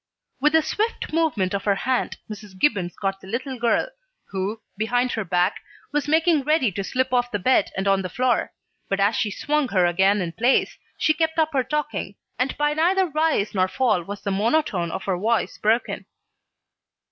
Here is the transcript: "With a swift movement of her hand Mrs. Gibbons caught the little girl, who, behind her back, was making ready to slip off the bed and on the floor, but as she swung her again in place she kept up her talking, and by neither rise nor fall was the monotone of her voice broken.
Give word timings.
"With 0.39 0.55
a 0.55 0.63
swift 0.63 1.13
movement 1.13 1.53
of 1.53 1.65
her 1.65 1.75
hand 1.75 2.17
Mrs. 2.27 2.57
Gibbons 2.57 2.95
caught 2.95 3.21
the 3.21 3.27
little 3.27 3.59
girl, 3.59 3.89
who, 4.29 4.59
behind 4.75 5.11
her 5.11 5.23
back, 5.23 5.59
was 5.91 6.07
making 6.07 6.41
ready 6.41 6.71
to 6.71 6.83
slip 6.83 7.13
off 7.13 7.29
the 7.29 7.37
bed 7.37 7.69
and 7.77 7.87
on 7.87 8.01
the 8.01 8.09
floor, 8.09 8.51
but 8.89 8.99
as 8.99 9.15
she 9.15 9.29
swung 9.29 9.67
her 9.67 9.85
again 9.85 10.19
in 10.19 10.31
place 10.31 10.75
she 10.97 11.13
kept 11.13 11.37
up 11.37 11.53
her 11.53 11.63
talking, 11.63 12.15
and 12.39 12.57
by 12.57 12.73
neither 12.73 13.09
rise 13.09 13.53
nor 13.53 13.67
fall 13.67 14.01
was 14.01 14.21
the 14.23 14.31
monotone 14.31 14.89
of 14.89 15.03
her 15.03 15.19
voice 15.19 15.59
broken. 15.59 16.07